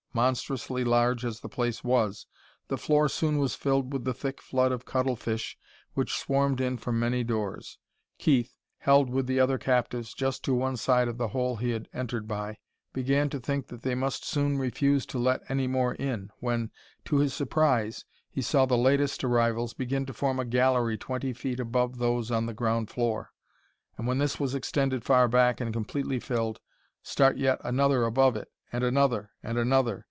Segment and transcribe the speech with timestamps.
[0.13, 2.27] Monstrously large as the place was,
[2.67, 5.57] the floor soon was filled with the thick flood of cuttlefish
[5.93, 7.77] which swarmed in from many doors.
[8.17, 11.87] Keith, held with the other captives just to one side of the hole he had
[11.93, 12.57] entered by,
[12.91, 16.71] began to think that they must soon refuse to let any more in when,
[17.05, 21.57] to his surprise, he saw the latest arrivals begin to form a gallery twenty feet
[21.61, 23.31] above those on the ground floor,
[23.97, 26.59] and, when this was extended far back and completely filled,
[27.01, 29.99] start yet another above it and another, and another....